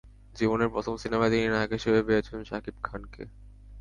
[0.35, 3.23] জীবনের প্রথম সিনেমায় তিনি নায়ক হিসেবে পেয়েছেন শাকিব খানকে।